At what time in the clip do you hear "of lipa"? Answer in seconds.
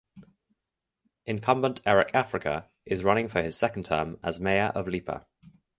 4.73-5.27